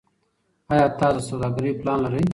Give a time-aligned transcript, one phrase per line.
[0.71, 2.25] ایا تاسو د سوداګرۍ پلان لرئ.